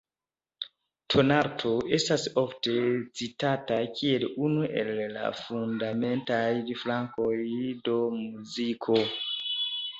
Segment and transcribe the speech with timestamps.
[1.15, 2.73] Tonalto estas ofte
[3.21, 6.43] citata kiel unu el la fundamentaj
[6.83, 7.31] flankoj
[7.87, 9.01] de muziko.